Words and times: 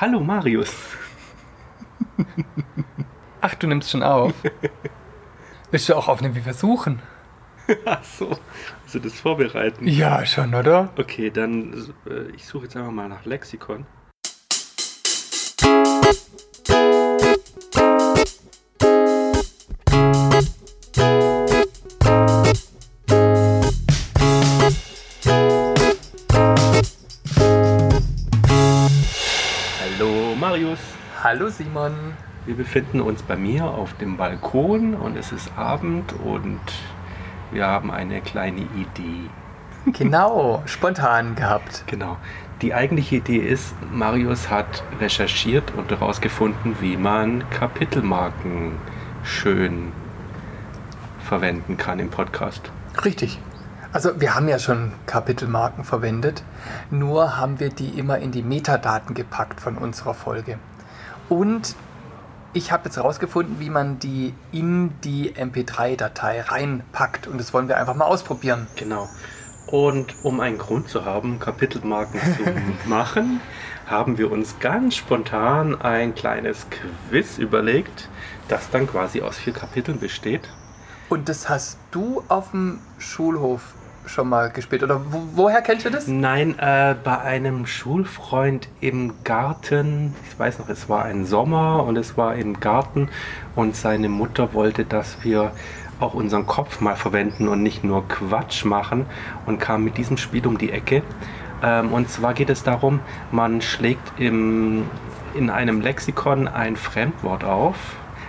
Hallo 0.00 0.18
Marius. 0.18 0.74
Ach, 3.40 3.54
du 3.54 3.68
nimmst 3.68 3.90
schon 3.90 4.02
auf. 4.02 4.32
Willst 5.70 5.88
du 5.88 5.94
auch 5.94 6.08
aufnehmen, 6.08 6.34
wie 6.34 6.44
wir 6.44 6.52
suchen? 6.52 7.00
Ach 7.84 8.02
so, 8.02 8.36
also 8.84 8.98
das 8.98 9.14
vorbereiten. 9.20 9.86
Ja, 9.86 10.26
schon, 10.26 10.52
oder? 10.52 10.88
Okay, 10.96 11.30
dann 11.30 11.94
äh, 12.10 12.24
ich 12.34 12.44
suche 12.44 12.64
jetzt 12.64 12.76
einfach 12.76 12.90
mal 12.90 13.08
nach 13.08 13.24
Lexikon. 13.24 13.86
Hallo 31.24 31.48
Simon. 31.48 31.94
Wir 32.44 32.54
befinden 32.54 33.00
uns 33.00 33.22
bei 33.22 33.34
mir 33.34 33.64
auf 33.64 33.94
dem 33.94 34.18
Balkon 34.18 34.92
und 34.92 35.16
es 35.16 35.32
ist 35.32 35.50
Abend 35.56 36.12
und 36.22 36.60
wir 37.50 37.66
haben 37.66 37.90
eine 37.90 38.20
kleine 38.20 38.60
Idee. 38.60 39.30
Genau, 39.86 40.62
spontan 40.66 41.34
gehabt. 41.34 41.84
Genau. 41.86 42.18
Die 42.60 42.74
eigentliche 42.74 43.16
Idee 43.16 43.38
ist, 43.38 43.74
Marius 43.90 44.50
hat 44.50 44.82
recherchiert 45.00 45.72
und 45.74 45.90
herausgefunden, 45.90 46.76
wie 46.82 46.98
man 46.98 47.48
Kapitelmarken 47.48 48.72
schön 49.22 49.92
verwenden 51.26 51.78
kann 51.78 52.00
im 52.00 52.10
Podcast. 52.10 52.70
Richtig. 53.02 53.38
Also 53.94 54.20
wir 54.20 54.34
haben 54.34 54.48
ja 54.48 54.58
schon 54.58 54.92
Kapitelmarken 55.06 55.84
verwendet, 55.84 56.42
nur 56.90 57.38
haben 57.38 57.60
wir 57.60 57.70
die 57.70 57.98
immer 57.98 58.18
in 58.18 58.30
die 58.30 58.42
Metadaten 58.42 59.14
gepackt 59.14 59.62
von 59.62 59.78
unserer 59.78 60.12
Folge. 60.12 60.58
Und 61.28 61.74
ich 62.52 62.70
habe 62.70 62.84
jetzt 62.84 62.96
herausgefunden, 62.96 63.58
wie 63.58 63.70
man 63.70 63.98
die 63.98 64.32
in 64.52 64.92
die 65.02 65.32
MP3-Datei 65.32 66.42
reinpackt 66.42 67.26
und 67.26 67.38
das 67.38 67.52
wollen 67.52 67.68
wir 67.68 67.76
einfach 67.76 67.94
mal 67.94 68.06
ausprobieren. 68.06 68.68
Genau. 68.76 69.08
Und 69.66 70.14
um 70.22 70.40
einen 70.40 70.58
Grund 70.58 70.88
zu 70.88 71.04
haben, 71.04 71.40
Kapitelmarken 71.40 72.20
zu 72.20 72.88
machen, 72.88 73.40
haben 73.86 74.18
wir 74.18 74.30
uns 74.30 74.58
ganz 74.60 74.94
spontan 74.94 75.80
ein 75.80 76.14
kleines 76.14 76.66
Quiz 76.70 77.38
überlegt, 77.38 78.08
das 78.48 78.70
dann 78.70 78.86
quasi 78.86 79.20
aus 79.20 79.36
vier 79.36 79.52
Kapiteln 79.52 79.98
besteht. 79.98 80.48
Und 81.08 81.28
das 81.28 81.48
hast 81.48 81.78
du 81.90 82.22
auf 82.28 82.52
dem 82.52 82.78
Schulhof 82.98 83.74
schon 84.06 84.28
mal 84.28 84.50
gespielt? 84.50 84.82
Oder 84.82 85.00
wo, 85.10 85.22
woher 85.34 85.62
kennst 85.62 85.86
du 85.86 85.90
das? 85.90 86.06
Nein, 86.06 86.58
äh, 86.58 86.94
bei 87.02 87.18
einem 87.18 87.66
Schulfreund 87.66 88.68
im 88.80 89.12
Garten. 89.24 90.14
Ich 90.28 90.38
weiß 90.38 90.58
noch, 90.58 90.68
es 90.68 90.88
war 90.88 91.04
ein 91.04 91.26
Sommer 91.26 91.84
und 91.84 91.96
es 91.96 92.16
war 92.16 92.34
im 92.34 92.60
Garten 92.60 93.08
und 93.54 93.76
seine 93.76 94.08
Mutter 94.08 94.54
wollte, 94.54 94.84
dass 94.84 95.24
wir 95.24 95.52
auch 96.00 96.14
unseren 96.14 96.46
Kopf 96.46 96.80
mal 96.80 96.96
verwenden 96.96 97.48
und 97.48 97.62
nicht 97.62 97.84
nur 97.84 98.06
Quatsch 98.08 98.64
machen 98.64 99.06
und 99.46 99.60
kam 99.60 99.84
mit 99.84 99.96
diesem 99.96 100.16
Spiel 100.16 100.46
um 100.46 100.58
die 100.58 100.70
Ecke. 100.70 101.02
Ähm, 101.62 101.92
und 101.92 102.10
zwar 102.10 102.34
geht 102.34 102.50
es 102.50 102.62
darum, 102.62 103.00
man 103.30 103.62
schlägt 103.62 104.18
im, 104.18 104.84
in 105.34 105.50
einem 105.50 105.80
Lexikon 105.80 106.48
ein 106.48 106.76
Fremdwort 106.76 107.44
auf, 107.44 107.76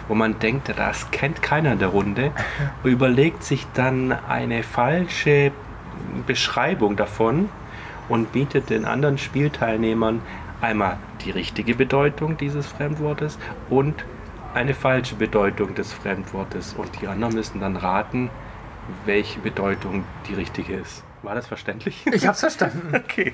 wo 0.07 0.15
man 0.15 0.39
denkt, 0.39 0.71
das 0.75 1.11
kennt 1.11 1.41
keiner 1.41 1.73
in 1.73 1.79
der 1.79 1.89
Runde, 1.89 2.31
und 2.83 2.91
überlegt 2.91 3.43
sich 3.43 3.65
dann 3.73 4.11
eine 4.11 4.63
falsche 4.63 5.51
Beschreibung 6.25 6.95
davon 6.95 7.49
und 8.09 8.31
bietet 8.31 8.69
den 8.69 8.85
anderen 8.85 9.17
Spielteilnehmern 9.17 10.21
einmal 10.61 10.97
die 11.23 11.31
richtige 11.31 11.75
Bedeutung 11.75 12.37
dieses 12.37 12.67
Fremdwortes 12.67 13.37
und 13.69 14.05
eine 14.53 14.73
falsche 14.73 15.15
Bedeutung 15.15 15.75
des 15.75 15.91
Fremdwortes. 15.91 16.73
Und 16.73 17.01
die 17.01 17.07
anderen 17.07 17.33
müssen 17.33 17.59
dann 17.59 17.75
raten, 17.75 18.29
welche 19.05 19.39
Bedeutung 19.39 20.03
die 20.29 20.33
richtige 20.33 20.75
ist. 20.75 21.03
War 21.23 21.35
das 21.35 21.47
verständlich? 21.47 22.05
Ich 22.11 22.27
hab's 22.27 22.39
verstanden. 22.39 22.93
Okay. 22.95 23.33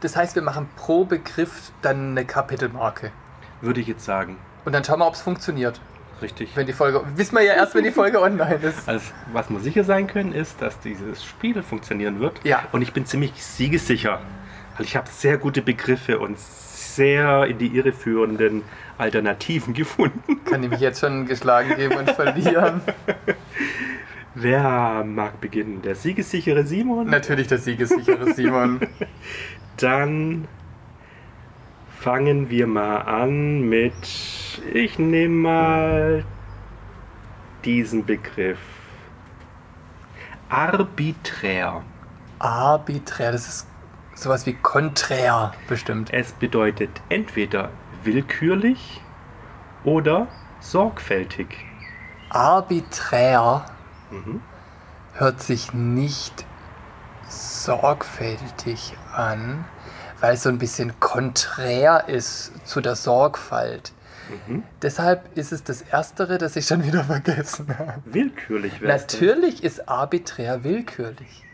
Das 0.00 0.16
heißt, 0.16 0.34
wir 0.34 0.42
machen 0.42 0.66
pro 0.76 1.04
Begriff 1.04 1.72
dann 1.82 2.12
eine 2.12 2.24
Kapitelmarke. 2.24 3.12
Würde 3.60 3.82
ich 3.82 3.86
jetzt 3.86 4.06
sagen. 4.06 4.38
Und 4.64 4.72
dann 4.72 4.84
schauen 4.84 4.98
wir, 4.98 5.06
ob 5.06 5.14
es 5.14 5.22
funktioniert. 5.22 5.80
Richtig. 6.22 6.50
Wenn 6.54 6.66
die 6.66 6.72
Folge. 6.72 7.02
Wissen 7.16 7.34
wir 7.34 7.42
ja 7.42 7.54
erst, 7.54 7.74
wenn 7.74 7.84
die 7.84 7.90
Folge 7.90 8.20
online 8.22 8.56
ist. 8.62 8.88
Also, 8.88 9.12
was 9.32 9.48
wir 9.50 9.60
sicher 9.60 9.84
sein 9.84 10.06
können, 10.06 10.32
ist, 10.32 10.60
dass 10.60 10.78
dieses 10.80 11.24
Spiel 11.24 11.62
funktionieren 11.62 12.20
wird. 12.20 12.44
Ja. 12.44 12.64
Und 12.72 12.82
ich 12.82 12.92
bin 12.92 13.06
ziemlich 13.06 13.32
siegessicher. 13.42 14.20
Weil 14.76 14.86
ich 14.86 14.96
habe 14.96 15.08
sehr 15.10 15.38
gute 15.38 15.62
Begriffe 15.62 16.18
und 16.18 16.38
sehr 16.38 17.46
in 17.46 17.58
die 17.58 17.68
Irre 17.68 17.92
führenden 17.92 18.62
Alternativen 18.98 19.74
gefunden. 19.74 20.44
Kann 20.44 20.62
ich 20.62 20.70
mich 20.70 20.80
jetzt 20.80 21.00
schon 21.00 21.26
geschlagen 21.26 21.76
geben 21.76 21.96
und 21.96 22.10
verlieren? 22.10 22.82
Wer 24.34 25.04
mag 25.04 25.40
beginnen? 25.40 25.82
Der 25.82 25.96
siegessichere 25.96 26.64
Simon? 26.64 27.08
Natürlich 27.08 27.48
der 27.48 27.58
siegessichere 27.58 28.32
Simon. 28.32 28.80
Dann 29.76 30.46
fangen 31.98 32.48
wir 32.48 32.66
mal 32.66 32.98
an 32.98 33.68
mit, 33.68 33.92
ich 34.72 34.98
nehme 34.98 35.34
mal 35.34 36.24
diesen 37.64 38.04
Begriff. 38.04 38.58
Arbiträr. 40.48 41.82
Arbiträr, 42.38 43.32
das 43.32 43.46
ist 43.46 43.66
sowas 44.14 44.46
wie 44.46 44.54
konträr 44.54 45.52
bestimmt. 45.68 46.12
Es 46.12 46.32
bedeutet 46.32 46.90
entweder 47.08 47.70
willkürlich 48.02 49.00
oder 49.84 50.26
sorgfältig. 50.60 51.46
Arbiträr 52.30 53.64
Mhm. 54.10 54.40
hört 55.14 55.40
sich 55.40 55.72
nicht 55.72 56.44
sorgfältig 57.28 58.96
an, 59.14 59.64
weil 60.20 60.34
es 60.34 60.42
so 60.42 60.48
ein 60.48 60.58
bisschen 60.58 60.98
konträr 60.98 62.08
ist 62.08 62.66
zu 62.66 62.80
der 62.80 62.96
Sorgfalt. 62.96 63.92
Mhm. 64.46 64.62
Deshalb 64.82 65.36
ist 65.36 65.52
es 65.52 65.64
das 65.64 65.82
Erstere, 65.82 66.38
das 66.38 66.56
ich 66.56 66.66
schon 66.66 66.84
wieder 66.84 67.04
vergessen 67.04 67.76
habe. 67.78 68.02
Willkürlich 68.04 68.80
wäre 68.80 68.92
Natürlich 68.92 69.64
ist 69.64 69.88
arbiträr 69.88 70.64
willkürlich. 70.64 71.44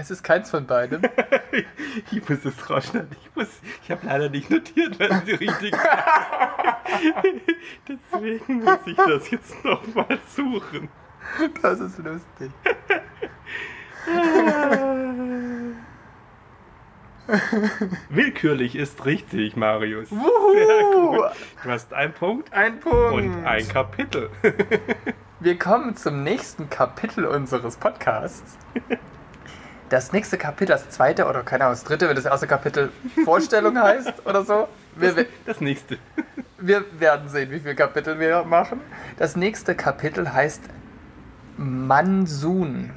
Es 0.00 0.12
ist 0.12 0.22
keins 0.22 0.50
von 0.50 0.66
beiden. 0.66 1.02
Ich 2.12 2.28
muss 2.28 2.44
es 2.44 2.70
rausschneiden. 2.70 3.08
Ich, 3.10 3.34
muss, 3.34 3.48
ich 3.82 3.90
habe 3.90 4.06
leider 4.06 4.28
nicht 4.28 4.48
notiert, 4.50 5.00
was 5.00 5.24
die 5.24 5.32
richtige 5.32 5.76
Deswegen 7.88 8.62
muss 8.62 8.78
ich 8.86 8.96
das 8.96 9.30
jetzt 9.30 9.64
nochmal 9.64 10.18
suchen. 10.28 10.88
Das 11.62 11.80
ist 11.80 11.98
lustig. 11.98 12.52
Willkürlich 18.08 18.76
ist 18.76 19.04
richtig, 19.04 19.56
Marius. 19.56 20.08
Sehr 20.10 20.18
Wuhu! 20.18 21.16
gut. 21.16 21.24
Du 21.62 21.70
hast 21.70 21.92
einen 21.92 22.12
Punkt 22.12 22.52
Ein 22.52 22.80
Punkt. 22.80 23.12
und 23.12 23.44
ein 23.44 23.66
Kapitel. 23.68 24.30
Wir 25.40 25.58
kommen 25.58 25.96
zum 25.96 26.22
nächsten 26.24 26.68
Kapitel 26.70 27.24
unseres 27.24 27.76
Podcasts. 27.76 28.56
Das 29.88 30.12
nächste 30.12 30.36
Kapitel, 30.36 30.72
das 30.72 30.90
zweite 30.90 31.26
oder 31.26 31.42
keine 31.42 31.64
Ahnung, 31.64 31.74
das 31.74 31.84
dritte, 31.84 32.08
wenn 32.08 32.16
das 32.16 32.24
erste 32.24 32.46
Kapitel 32.46 32.90
Vorstellung 33.24 33.78
heißt 33.80 34.26
oder 34.26 34.44
so. 34.44 34.68
Wir, 34.96 35.16
wir, 35.16 35.26
Das 35.46 35.60
nächste. 35.60 35.98
wir 36.58 36.84
werden 36.98 37.28
sehen, 37.28 37.50
wie 37.50 37.60
viele 37.60 37.74
Kapitel 37.76 38.18
wir 38.18 38.42
machen. 38.44 38.80
Das 39.16 39.36
nächste 39.36 39.74
Kapitel 39.74 40.32
heißt 40.32 40.62
Mansun. 41.56 42.90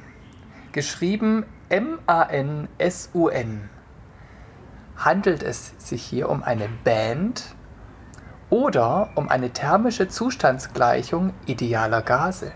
Geschrieben 0.72 1.44
M-A-N-S-U-N. 1.68 3.68
Handelt 5.04 5.42
es 5.42 5.74
sich 5.78 6.00
hier 6.00 6.28
um 6.28 6.44
eine 6.44 6.68
Band 6.84 7.56
oder 8.50 9.10
um 9.16 9.28
eine 9.28 9.50
thermische 9.50 10.06
Zustandsgleichung 10.06 11.32
idealer 11.46 12.02
Gase? 12.02 12.52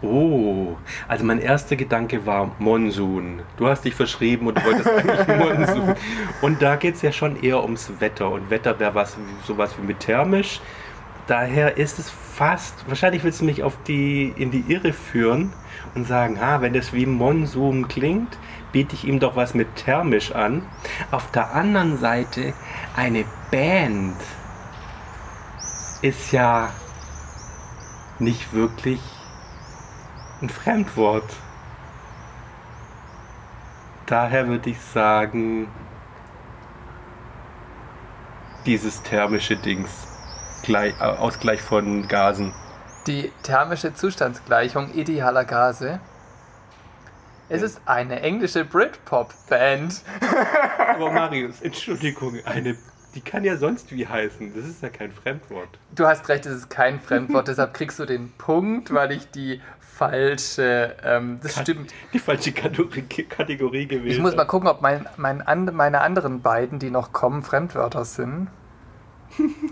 Oh, 0.00 0.76
also 1.08 1.24
mein 1.24 1.40
erster 1.40 1.74
Gedanke 1.74 2.24
war 2.24 2.52
Monsun. 2.60 3.42
Du 3.56 3.66
hast 3.66 3.84
dich 3.84 3.96
verschrieben 3.96 4.46
und 4.46 4.58
du 4.58 4.64
wolltest 4.64 4.88
eigentlich 4.88 5.26
Monsun. 5.38 5.94
Und 6.40 6.62
da 6.62 6.76
geht 6.76 6.94
es 6.94 7.02
ja 7.02 7.10
schon 7.10 7.42
eher 7.42 7.60
ums 7.64 7.90
Wetter. 7.98 8.30
Und 8.30 8.48
Wetter 8.48 8.78
wäre 8.78 8.94
was, 8.94 9.16
sowas 9.44 9.74
wie 9.76 9.84
mit 9.84 9.98
thermisch. 9.98 10.60
Daher 11.26 11.78
ist 11.78 11.98
es 11.98 12.10
fast, 12.10 12.88
wahrscheinlich 12.88 13.24
willst 13.24 13.40
du 13.40 13.44
mich 13.44 13.64
auf 13.64 13.76
die, 13.88 14.32
in 14.36 14.52
die 14.52 14.64
Irre 14.68 14.92
führen 14.92 15.52
und 15.94 16.06
sagen, 16.06 16.40
ha, 16.40 16.60
wenn 16.60 16.72
das 16.72 16.92
wie 16.92 17.06
Monsun 17.06 17.88
klingt, 17.88 18.38
biete 18.72 18.94
ich 18.94 19.04
ihm 19.04 19.20
doch 19.20 19.36
was 19.36 19.54
mit 19.54 19.76
thermisch 19.76 20.32
an. 20.34 20.66
Auf 21.10 21.30
der 21.30 21.54
anderen 21.54 21.98
Seite, 21.98 22.54
eine 22.96 23.24
Band 23.50 24.16
ist 26.00 26.32
ja 26.32 26.70
nicht 28.18 28.52
wirklich 28.52 29.00
ein 30.40 30.48
Fremdwort. 30.48 31.30
Daher 34.06 34.48
würde 34.48 34.70
ich 34.70 34.80
sagen, 34.80 35.68
dieses 38.66 39.02
thermische 39.02 39.56
Dings. 39.56 40.08
Gleich, 40.64 41.00
Ausgleich 41.00 41.60
von 41.60 42.06
Gasen. 42.06 42.52
Die 43.06 43.32
thermische 43.42 43.94
Zustandsgleichung 43.94 44.92
idealer 44.94 45.44
Gase. 45.44 46.00
Es 47.52 47.62
ist 47.62 47.80
eine 47.86 48.20
englische 48.20 48.64
Britpop-Band. 48.64 50.02
Aber 50.94 51.10
Marius, 51.12 51.60
Entschuldigung, 51.60 52.38
eine, 52.44 52.76
die 53.14 53.20
kann 53.20 53.44
ja 53.44 53.56
sonst 53.56 53.92
wie 53.92 54.06
heißen. 54.06 54.54
Das 54.54 54.64
ist 54.64 54.82
ja 54.82 54.88
kein 54.88 55.12
Fremdwort. 55.12 55.68
Du 55.94 56.06
hast 56.06 56.28
recht, 56.28 56.46
es 56.46 56.54
ist 56.56 56.70
kein 56.70 57.00
Fremdwort, 57.00 57.48
deshalb 57.48 57.74
kriegst 57.74 57.98
du 57.98 58.06
den 58.06 58.32
Punkt, 58.38 58.92
weil 58.94 59.12
ich 59.12 59.30
die 59.30 59.60
falsche, 59.80 60.96
ähm, 61.04 61.38
das 61.42 61.54
Kat- 61.54 61.62
stimmt. 61.64 61.92
Die 62.12 62.18
falsche 62.18 62.52
Kategorie, 62.52 63.02
Kategorie 63.02 63.86
gewählt. 63.86 64.12
Ich 64.12 64.18
muss 64.20 64.34
mal 64.34 64.46
gucken, 64.46 64.68
ob 64.68 64.80
mein, 64.80 65.06
mein, 65.18 65.46
and- 65.46 65.74
meine 65.74 66.00
anderen 66.00 66.40
beiden, 66.40 66.78
die 66.78 66.90
noch 66.90 67.12
kommen, 67.12 67.42
Fremdwörter 67.42 68.04
sind. 68.06 68.48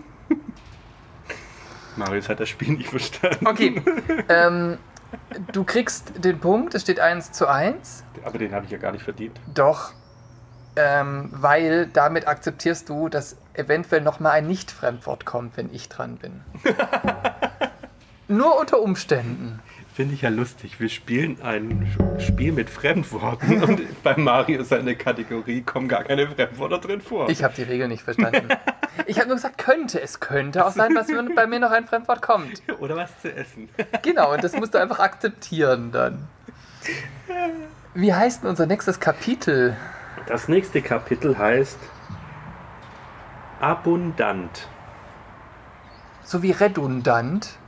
Marius 1.96 2.28
hat 2.28 2.40
das 2.40 2.48
Spiel 2.48 2.74
nicht 2.74 2.88
verstanden. 2.90 3.46
Okay, 3.46 3.82
ähm, 4.28 4.78
du 5.52 5.64
kriegst 5.64 6.24
den 6.24 6.38
Punkt, 6.38 6.74
es 6.74 6.82
steht 6.82 7.00
1 7.00 7.32
zu 7.32 7.46
1. 7.46 8.04
Aber 8.24 8.38
den 8.38 8.52
habe 8.52 8.64
ich 8.64 8.70
ja 8.70 8.78
gar 8.78 8.92
nicht 8.92 9.04
verdient. 9.04 9.40
Doch, 9.54 9.92
ähm, 10.76 11.28
weil 11.32 11.86
damit 11.86 12.26
akzeptierst 12.26 12.88
du, 12.88 13.08
dass 13.08 13.36
eventuell 13.54 14.02
nochmal 14.02 14.32
ein 14.32 14.46
Nicht-Fremdwort 14.46 15.24
kommt, 15.24 15.56
wenn 15.56 15.72
ich 15.72 15.88
dran 15.88 16.16
bin. 16.16 16.40
Nur 18.28 18.60
unter 18.60 18.80
Umständen. 18.80 19.60
Finde 19.92 20.14
ich 20.14 20.22
ja 20.22 20.28
lustig. 20.28 20.78
Wir 20.78 20.88
spielen 20.88 21.42
ein 21.42 21.92
Spiel 22.18 22.52
mit 22.52 22.70
Fremdworten 22.70 23.62
und 23.62 23.80
bei 24.02 24.16
Mario 24.16 24.62
seine 24.62 24.94
Kategorie 24.94 25.62
kommen 25.62 25.88
gar 25.88 26.04
keine 26.04 26.28
Fremdwörter 26.28 26.78
drin 26.78 27.00
vor. 27.00 27.28
Ich 27.28 27.42
habe 27.42 27.54
die 27.56 27.64
Regel 27.64 27.88
nicht 27.88 28.02
verstanden. 28.02 28.48
Ich 29.06 29.18
habe 29.18 29.28
nur 29.28 29.36
gesagt, 29.36 29.58
könnte. 29.58 30.00
Es 30.00 30.20
könnte 30.20 30.66
auch 30.66 30.72
sein, 30.72 30.94
dass 30.94 31.08
bei 31.34 31.46
mir 31.46 31.60
noch 31.60 31.70
ein 31.70 31.86
Fremdwort 31.86 32.22
kommt. 32.22 32.62
Oder 32.78 32.96
was 32.96 33.10
zu 33.20 33.34
essen. 33.34 33.68
Genau, 34.02 34.32
und 34.32 34.42
das 34.44 34.54
musst 34.54 34.74
du 34.74 34.78
einfach 34.78 34.98
akzeptieren 34.98 35.92
dann. 35.92 36.28
Wie 37.94 38.14
heißt 38.14 38.42
denn 38.42 38.50
unser 38.50 38.66
nächstes 38.66 39.00
Kapitel? 39.00 39.76
Das 40.26 40.48
nächste 40.48 40.82
Kapitel 40.82 41.38
heißt 41.38 41.78
Abundant. 43.60 44.68
So 46.24 46.42
wie 46.42 46.52
redundant 46.52 47.58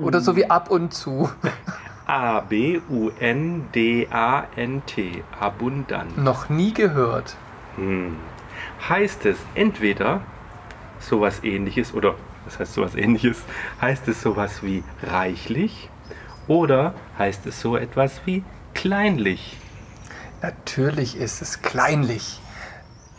oder 0.00 0.20
so 0.20 0.36
wie 0.36 0.48
ab 0.48 0.70
und 0.70 0.94
zu. 0.94 1.30
A-B-U-N-D-A-N-T. 2.06 3.14
Abundant. 5.40 6.18
Noch 6.18 6.48
nie 6.48 6.74
gehört. 6.74 7.36
Hm. 7.76 8.16
Heißt 8.88 9.24
es 9.26 9.38
entweder 9.54 10.20
sowas 11.08 11.42
ähnliches 11.42 11.94
oder 11.94 12.14
was 12.44 12.58
heißt 12.58 12.74
sowas 12.74 12.94
ähnliches? 12.94 13.42
Heißt 13.80 14.08
es 14.08 14.22
sowas 14.22 14.62
wie 14.62 14.82
reichlich 15.02 15.88
oder 16.48 16.94
heißt 17.18 17.46
es 17.46 17.60
so 17.60 17.76
etwas 17.76 18.20
wie 18.24 18.44
kleinlich? 18.74 19.56
Natürlich 20.42 21.16
ist 21.16 21.40
es 21.40 21.62
kleinlich. 21.62 22.40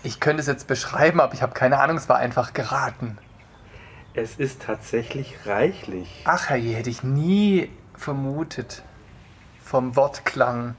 Ich 0.03 0.19
könnte 0.19 0.41
es 0.41 0.47
jetzt 0.47 0.67
beschreiben, 0.67 1.21
aber 1.21 1.33
ich 1.33 1.41
habe 1.41 1.53
keine 1.53 1.79
Ahnung, 1.79 1.95
es 1.95 2.09
war 2.09 2.17
einfach 2.17 2.53
geraten. 2.53 3.17
Es 4.13 4.35
ist 4.35 4.61
tatsächlich 4.63 5.35
reichlich. 5.45 6.23
Ach 6.25 6.49
herrje, 6.49 6.75
hätte 6.75 6.89
ich 6.89 7.03
nie 7.03 7.69
vermutet. 7.95 8.83
Vom 9.63 9.95
Wortklang. 9.95 10.75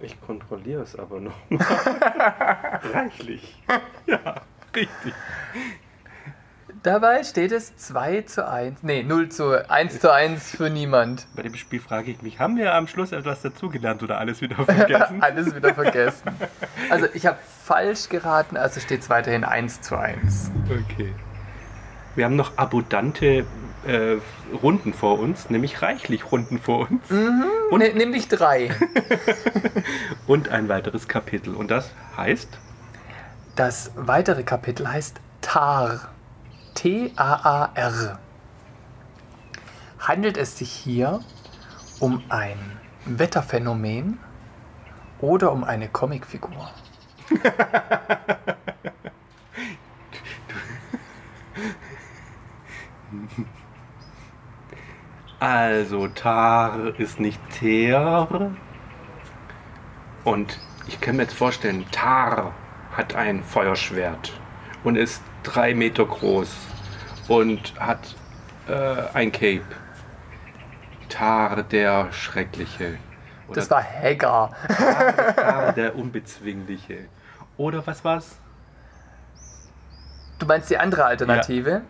Ich 0.00 0.20
kontrolliere 0.20 0.82
es 0.82 0.96
aber 0.96 1.20
noch. 1.20 1.34
reichlich. 2.94 3.60
Ja, 4.06 4.42
richtig. 4.74 5.14
Dabei 6.82 7.22
steht 7.24 7.52
es 7.52 7.74
2 7.76 8.22
zu 8.22 8.46
1. 8.46 8.82
Nee, 8.82 9.02
0 9.02 9.30
zu 9.30 9.70
1 9.70 10.00
zu 10.00 10.12
1 10.12 10.50
für 10.50 10.68
niemand. 10.68 11.26
Bei 11.34 11.42
dem 11.42 11.54
Spiel 11.54 11.80
frage 11.80 12.10
ich 12.10 12.20
mich, 12.20 12.40
haben 12.40 12.56
wir 12.58 12.74
am 12.74 12.88
Schluss 12.88 13.12
etwas 13.12 13.40
dazugelernt 13.40 14.02
oder 14.02 14.18
alles 14.18 14.42
wieder 14.42 14.56
vergessen? 14.56 15.16
Alles 15.22 15.54
wieder 15.54 15.72
vergessen. 15.74 16.30
Also 16.90 17.06
ich 17.14 17.24
habe 17.26 17.38
falsch 17.64 18.10
geraten, 18.10 18.56
also 18.58 18.80
steht 18.80 19.00
es 19.00 19.08
weiterhin 19.08 19.44
1 19.44 19.80
zu 19.80 19.96
1. 19.96 20.50
Okay. 20.66 21.14
Wir 22.16 22.26
haben 22.26 22.36
noch 22.36 22.58
abundante 22.58 23.46
äh, 23.86 24.16
Runden 24.62 24.92
vor 24.92 25.18
uns, 25.18 25.48
nämlich 25.48 25.80
reichlich 25.80 26.30
Runden 26.30 26.58
vor 26.60 26.90
uns. 26.90 27.10
Und- 27.70 27.78
Ne, 27.80 27.94
nämlich 27.94 28.28
3. 28.28 28.70
Und 30.26 30.48
ein 30.50 30.68
weiteres 30.68 31.08
Kapitel. 31.08 31.54
Und 31.54 31.70
das 31.70 31.90
heißt, 32.16 32.48
Das 33.56 33.92
weitere 33.94 34.42
Kapitel 34.42 34.88
heißt 34.90 35.20
TAR. 35.40 36.08
T-A-A-R. 36.74 38.18
Handelt 40.00 40.36
es 40.36 40.58
sich 40.58 40.72
hier 40.72 41.20
um 42.00 42.24
ein 42.30 42.58
Wetterphänomen 43.04 44.18
oder 45.20 45.52
um 45.52 45.62
eine 45.62 45.88
Comicfigur? 45.88 46.68
also 55.38 56.08
Tar 56.08 56.98
ist 56.98 57.20
nicht 57.20 57.38
Ter. 57.50 58.50
Und 60.24 60.58
ich 60.88 61.00
kann 61.00 61.14
mir 61.14 61.22
jetzt 61.22 61.34
vorstellen, 61.34 61.86
Tar 61.92 62.52
hat 62.96 63.14
ein 63.14 63.42
Feuerschwert 63.42 64.32
und 64.82 64.96
ist 64.96 65.22
drei 65.42 65.74
Meter 65.74 66.04
groß 66.06 66.54
und 67.28 67.78
hat 67.78 68.14
äh, 68.68 69.02
ein 69.14 69.32
Cape. 69.32 69.64
Tar 71.08 71.62
der 71.62 72.12
Schreckliche. 72.12 72.98
Oder 73.46 73.56
Das 73.56 73.70
war 73.70 73.82
Hagar. 73.82 74.50
Tar, 74.68 75.34
Tar 75.36 75.72
der 75.72 75.96
Unbezwingliche. 75.96 77.08
Oder 77.56 77.86
was 77.86 78.04
war's? 78.04 78.36
Du 80.38 80.46
meinst 80.46 80.70
die 80.70 80.78
andere 80.78 81.04
Alternative? 81.04 81.82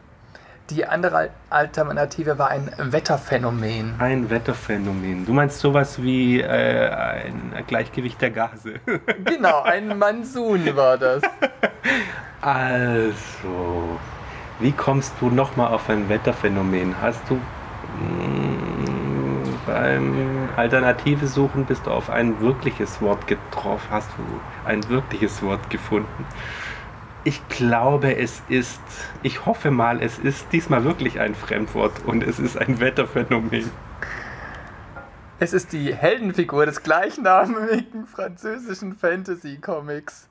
Die 0.70 0.86
andere 0.86 1.28
Alternative 1.50 2.38
war 2.38 2.48
ein 2.48 2.70
Wetterphänomen. 2.78 3.96
Ein 3.98 4.30
Wetterphänomen. 4.30 5.26
Du 5.26 5.34
meinst 5.34 5.58
sowas 5.58 6.02
wie 6.02 6.40
äh, 6.40 6.88
ein 6.88 7.52
Gleichgewicht 7.66 8.20
der 8.22 8.30
Gase. 8.30 8.80
Genau, 9.24 9.60
ein 9.62 9.98
Monsun 9.98 10.74
war 10.74 10.96
das. 10.96 11.22
Also, 12.40 13.98
wie 14.60 14.72
kommst 14.72 15.14
du 15.20 15.30
nochmal 15.30 15.72
auf 15.72 15.88
ein 15.88 16.10
Wetterphänomen? 16.10 16.94
Hast 17.00 17.22
du 17.28 17.36
mm, 17.36 17.40
beim 19.66 20.48
Alternative 20.54 21.26
suchen 21.26 21.64
bist 21.64 21.86
du 21.86 21.90
auf 21.90 22.10
ein 22.10 22.40
wirkliches 22.40 23.00
Wort 23.00 23.26
getroffen? 23.26 23.86
Hast 23.90 24.10
du 24.18 24.68
ein 24.68 24.86
wirkliches 24.90 25.42
Wort 25.42 25.70
gefunden? 25.70 26.26
Ich 27.24 27.46
glaube, 27.48 28.16
es 28.16 28.42
ist, 28.48 28.80
ich 29.22 29.46
hoffe 29.46 29.70
mal, 29.70 30.02
es 30.02 30.18
ist 30.18 30.46
diesmal 30.52 30.84
wirklich 30.84 31.20
ein 31.20 31.34
Fremdwort 31.34 32.04
und 32.04 32.22
es 32.22 32.38
ist 32.38 32.58
ein 32.58 32.80
Wetterphänomen. 32.80 33.70
Es 35.40 35.52
ist 35.54 35.72
die 35.72 35.94
Heldenfigur 35.94 36.66
des 36.66 36.82
gleichnamigen 36.82 38.06
französischen 38.06 38.94
Fantasy-Comics. 38.94 40.28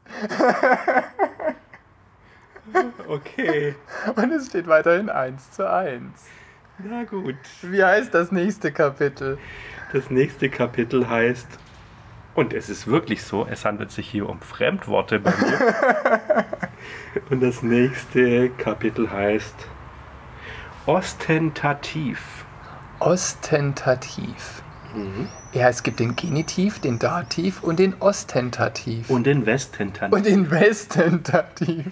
Okay, 3.08 3.76
Und 4.16 4.32
es 4.32 4.48
steht 4.48 4.68
weiterhin 4.68 5.10
1 5.10 5.52
zu 5.52 5.70
1. 5.70 6.02
na 6.80 7.04
gut. 7.04 7.36
Wie 7.62 7.84
heißt 7.84 8.14
das 8.14 8.32
nächste 8.32 8.72
Kapitel? 8.72 9.38
Das 9.92 10.10
nächste 10.10 10.50
Kapitel 10.50 11.10
heißt, 11.10 11.48
und 12.36 12.54
es 12.54 12.70
ist 12.70 12.88
wirklich 12.88 13.24
so, 13.24 13.46
es 13.50 13.66
handelt 13.66 13.92
sich 13.92 14.10
hier 14.10 14.28
um 14.30 14.40
Fremdworte 14.42 15.20
bei 15.20 15.32
mir. 15.32 16.46
und 17.30 17.42
das 17.42 17.64
nächste 17.64 18.50
Kapitel 18.50 19.10
heißt 19.10 19.56
Ostentativ. 20.86 22.46
Ostentativ. 23.00 24.62
Ja, 25.54 25.70
es 25.70 25.82
gibt 25.82 26.00
den 26.00 26.16
Genitiv, 26.16 26.80
den 26.80 27.00
Dativ 27.00 27.64
und 27.64 27.80
den 27.80 27.96
Ostentativ. 28.00 29.10
Und 29.10 29.26
den 29.26 29.46
Westentativ. 29.46 30.14
Und 30.14 30.26
den 30.26 30.52
Westentativ. 30.52 31.86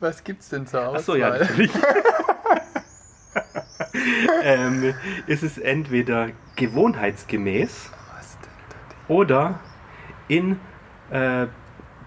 Was 0.00 0.22
gibt's 0.22 0.50
denn 0.50 0.66
zur 0.66 0.80
Auswahl? 0.80 0.96
Achso, 0.96 1.14
ja, 1.14 1.30
natürlich. 1.30 1.70
ähm, 4.42 4.94
ist 5.26 5.42
es 5.42 5.58
entweder 5.58 6.28
gewohnheitsgemäß 6.56 7.90
oder 9.08 9.60
in 10.28 10.60
äh, 11.10 11.46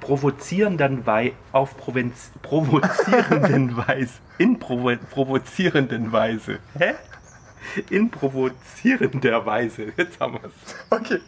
provozierenden 0.01 1.05
Wei 1.05 1.33
auf 1.53 1.77
Provenz 1.77 2.31
provozierenden 2.41 3.77
Weise. 3.87 4.15
In 4.37 4.59
provo 4.59 4.93
provozierenden 5.09 6.11
Weise. 6.11 6.59
Hä? 6.77 6.95
In 7.89 8.11
provozierender 8.11 9.45
Weise. 9.45 9.93
Jetzt 9.95 10.19
haben 10.19 10.33
wir 10.33 10.49
es. 10.49 10.75
Okay, 10.89 11.21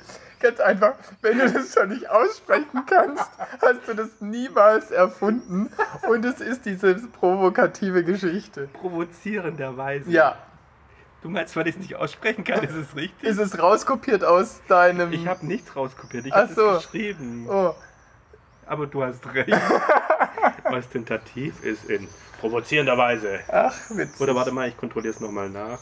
Ganz 0.43 0.59
einfach, 0.59 0.95
wenn 1.21 1.39
du 1.39 1.49
das 1.49 1.73
schon 1.73 1.87
nicht 1.87 2.09
aussprechen 2.09 2.85
kannst, 2.85 3.29
hast 3.61 3.87
du 3.87 3.93
das 3.93 4.09
niemals 4.19 4.91
erfunden. 4.91 5.69
Und 6.09 6.25
es 6.25 6.41
ist 6.41 6.65
diese 6.65 6.95
provokative 6.95 8.03
Geschichte. 8.03 8.67
Provozierenderweise. 8.73 10.11
Ja. 10.11 10.35
Du 11.21 11.29
meinst, 11.29 11.55
weil 11.55 11.69
ich 11.69 11.75
es 11.75 11.81
nicht 11.81 11.95
aussprechen 11.95 12.43
kann, 12.43 12.61
ist 12.61 12.75
es 12.75 12.93
richtig? 12.93 13.23
Ist 13.23 13.39
es 13.39 13.57
rauskopiert 13.57 14.25
aus 14.25 14.59
deinem. 14.67 15.13
Ich 15.13 15.25
habe 15.25 15.45
nichts 15.45 15.73
rauskopiert, 15.77 16.25
ich 16.25 16.33
habe 16.33 16.53
so. 16.53 16.71
es 16.71 16.91
geschrieben. 16.91 17.47
Oh, 17.49 17.73
Aber 18.65 18.87
du 18.87 19.03
hast 19.03 19.25
recht. 19.33 19.49
Ostentativ 20.65 21.63
ist 21.63 21.85
in 21.89 22.07
provozierender 22.39 22.97
Weise. 22.97 23.39
ach, 23.51 23.73
witzig. 23.89 24.21
Oder 24.21 24.35
warte 24.35 24.51
mal, 24.51 24.67
ich 24.69 24.77
kontrolliere 24.77 25.13
es 25.13 25.19
nochmal 25.19 25.49
nach. 25.49 25.79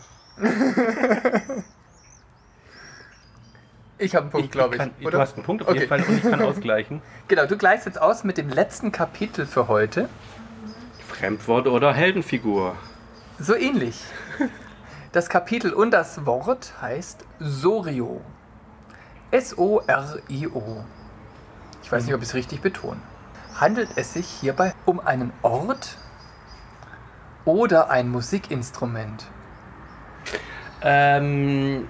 Ich 3.98 4.16
habe 4.16 4.24
einen 4.24 4.32
Punkt, 4.32 4.52
glaube 4.52 4.76
ich. 4.76 4.80
kann, 4.80 4.92
oder? 5.02 5.12
Du 5.12 5.20
hast 5.20 5.36
einen 5.36 5.44
Punkt 5.44 5.62
auf 5.64 5.70
Okay. 5.70 5.80
jeden 5.80 5.90
Fall 5.90 6.04
und 6.04 6.18
ich 6.18 6.24
kann 6.24 6.42
ausgleichen. 6.44 7.02
Genau, 7.28 7.46
du 7.46 7.58
gleichst 7.58 7.86
jetzt 7.86 8.02
aus 8.02 8.24
mit 8.24 8.38
dem 8.38 8.50
letzten 8.50 8.92
Kapitel 8.92 9.46
für 9.46 9.68
heute. 9.68 10.10
Fremdwort 11.08 11.68
oder 11.68 11.94
Heldenfigur. 11.94 12.76
So 13.38 13.56
ähnlich. 13.56 14.00
Das 15.12 15.30
Kapitel 15.30 15.74
und 15.74 15.92
das 15.92 16.26
Wort 16.26 16.74
heißt 16.82 17.26
Sorio. 17.40 18.22
S-O-R-I-O. 19.30 20.84
Ich 21.92 21.94
weiß 21.98 22.06
nicht, 22.06 22.16
ob 22.16 22.22
ich 22.22 22.30
es 22.30 22.36
richtig 22.36 22.62
betone. 22.62 23.02
Handelt 23.60 23.90
es 23.98 24.14
sich 24.14 24.26
hierbei 24.26 24.74
um 24.86 25.02
einen 25.02 25.34
Ort 25.42 25.98
oder 27.44 27.90
ein 27.90 28.08
Musikinstrument? 28.08 29.26
Ähm, 30.82 31.90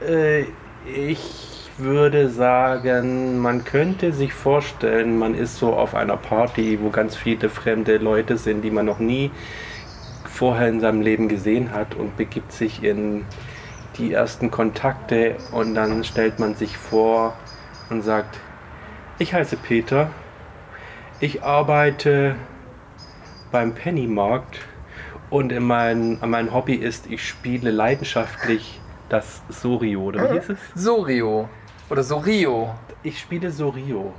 äh, 0.00 0.46
ich 0.86 1.68
würde 1.76 2.30
sagen, 2.30 3.38
man 3.38 3.64
könnte 3.64 4.14
sich 4.14 4.32
vorstellen, 4.32 5.18
man 5.18 5.34
ist 5.34 5.58
so 5.58 5.74
auf 5.74 5.94
einer 5.94 6.16
Party, 6.16 6.78
wo 6.80 6.88
ganz 6.88 7.16
viele 7.16 7.50
fremde 7.50 7.98
Leute 7.98 8.38
sind, 8.38 8.62
die 8.62 8.70
man 8.70 8.86
noch 8.86 8.98
nie 8.98 9.30
vorher 10.24 10.68
in 10.68 10.80
seinem 10.80 11.02
Leben 11.02 11.28
gesehen 11.28 11.72
hat 11.72 11.94
und 11.96 12.16
begibt 12.16 12.50
sich 12.50 12.82
in 12.82 13.26
die 13.98 14.14
ersten 14.14 14.50
Kontakte 14.50 15.36
und 15.52 15.74
dann 15.74 16.02
stellt 16.02 16.38
man 16.38 16.54
sich 16.54 16.78
vor 16.78 17.36
und 17.90 18.00
sagt, 18.00 18.38
ich 19.18 19.34
heiße 19.34 19.56
Peter, 19.56 20.10
ich 21.20 21.42
arbeite 21.42 22.36
beim 23.52 23.74
Pennymarkt 23.74 24.60
und 25.30 25.52
in 25.52 25.64
mein, 25.64 26.18
mein 26.20 26.52
Hobby 26.52 26.74
ist, 26.74 27.06
ich 27.10 27.26
spiele 27.26 27.70
leidenschaftlich 27.70 28.80
das 29.08 29.42
Sorio, 29.48 30.02
oder 30.02 30.30
wie 30.30 30.34
hieß 30.34 30.50
es? 30.50 30.58
Sorio 30.74 31.48
oder 31.90 32.02
Sorio. 32.02 32.74
Ich 33.02 33.20
spiele 33.20 33.50
Sorio. 33.50 34.14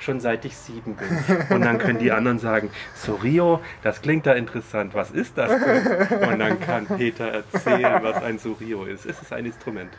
Schon 0.00 0.20
seit 0.20 0.44
ich 0.44 0.56
sieben 0.56 0.94
bin. 0.94 1.08
Und 1.50 1.64
dann 1.64 1.78
können 1.78 1.98
die 1.98 2.12
anderen 2.12 2.38
sagen, 2.38 2.70
Sorio, 2.94 3.60
das 3.82 4.00
klingt 4.00 4.26
da 4.26 4.34
interessant, 4.34 4.94
was 4.94 5.10
ist 5.10 5.36
das 5.36 5.50
denn? 5.50 6.28
Und 6.28 6.38
dann 6.38 6.60
kann 6.60 6.86
Peter 6.86 7.26
erzählen, 7.26 8.00
was 8.02 8.22
ein 8.22 8.38
Sorio 8.38 8.84
ist. 8.84 9.06
Es 9.06 9.20
ist 9.20 9.32
ein 9.32 9.46
Instrument. 9.46 9.90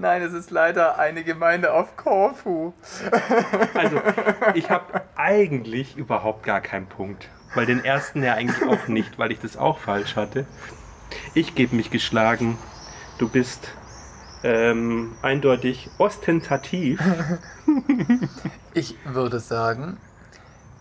Nein, 0.00 0.22
es 0.22 0.32
ist 0.32 0.50
leider 0.50 0.98
eine 0.98 1.24
Gemeinde 1.24 1.72
auf 1.72 1.96
Korfu. 1.96 2.72
Also, 3.74 4.00
ich 4.54 4.70
habe 4.70 5.02
eigentlich 5.16 5.96
überhaupt 5.96 6.42
gar 6.42 6.60
keinen 6.60 6.86
Punkt. 6.86 7.28
Weil 7.54 7.66
den 7.66 7.84
ersten 7.84 8.22
ja 8.22 8.34
eigentlich 8.34 8.68
auch 8.68 8.88
nicht, 8.88 9.18
weil 9.18 9.32
ich 9.32 9.40
das 9.40 9.56
auch 9.56 9.78
falsch 9.78 10.16
hatte. 10.16 10.46
Ich 11.34 11.54
gebe 11.54 11.76
mich 11.76 11.90
geschlagen. 11.90 12.58
Du 13.18 13.28
bist 13.28 13.72
ähm, 14.42 15.16
eindeutig 15.22 15.90
ostentativ. 15.98 17.00
Ich 18.74 18.94
würde 19.04 19.40
sagen, 19.40 19.96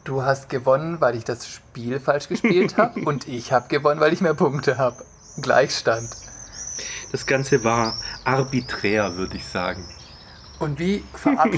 du 0.03 0.21
hast 0.21 0.50
gewonnen, 0.50 1.01
weil 1.01 1.15
ich 1.15 1.24
das 1.24 1.50
Spiel 1.50 2.00
falsch 2.00 2.27
gespielt 2.27 2.77
habe 2.77 3.00
und 3.05 3.27
ich 3.27 3.51
habe 3.51 3.69
gewonnen, 3.69 4.00
weil 4.00 4.13
ich 4.13 4.21
mehr 4.21 4.36
Punkte 4.36 4.77
habe. 4.77 5.03
Gleichstand. 5.41 6.07
Das 7.12 7.26
Ganze 7.26 7.64
war 7.64 7.96
arbiträr, 8.24 9.16
würde 9.16 9.38
ich 9.38 9.46
sagen. 9.46 9.86
Und 10.60 10.80
wie 10.80 11.04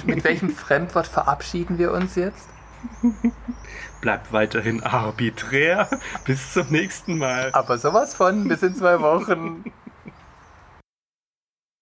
mit 0.06 0.24
welchem 0.24 0.50
Fremdwort 0.50 1.08
verabschieden 1.08 1.78
wir 1.78 1.92
uns 1.92 2.16
jetzt? 2.16 2.50
Bleibt 4.02 4.32
weiterhin 4.32 4.84
arbiträr. 4.84 5.90
Bis 6.26 6.54
zum 6.54 6.68
nächsten 6.70 7.18
Mal. 7.18 7.50
Aber 7.54 7.78
sowas 7.78 8.14
von 8.14 8.48
bis 8.48 8.64
in 8.64 8.76
zwei 8.76 9.00
Wochen. 9.02 9.64